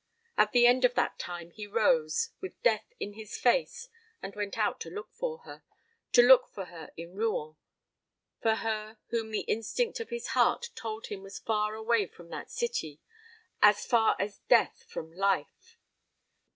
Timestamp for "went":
4.35-4.57